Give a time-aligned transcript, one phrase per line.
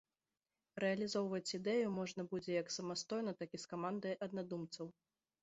[0.83, 4.93] Рэалізоўваць ідэю можна будзе як самастойна, так і з камандай аднадумцаў.